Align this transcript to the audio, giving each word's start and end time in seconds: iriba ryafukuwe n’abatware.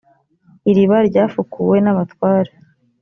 iriba 0.69 0.97
ryafukuwe 1.09 1.77
n’abatware. 1.81 2.51